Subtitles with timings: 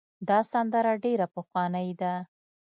[0.27, 2.13] دا سندره ډېره پخوانۍ ده.